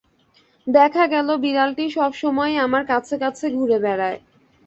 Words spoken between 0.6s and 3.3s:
দেখা গেল বিড়ালটি সব সময়েই আমার কাছে